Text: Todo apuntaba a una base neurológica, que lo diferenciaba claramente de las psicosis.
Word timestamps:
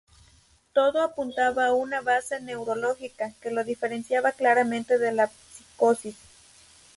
Todo 0.73 1.03
apuntaba 1.03 1.67
a 1.67 1.73
una 1.75 2.01
base 2.01 2.39
neurológica, 2.41 3.35
que 3.39 3.51
lo 3.51 3.63
diferenciaba 3.63 4.31
claramente 4.31 4.97
de 4.97 5.11
las 5.11 5.29
psicosis. 5.31 6.15